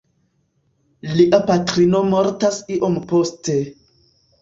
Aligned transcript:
Lia 1.19 1.41
patrino 1.51 2.01
mortas 2.15 2.61
iom 2.79 3.01
poste. 3.15 3.63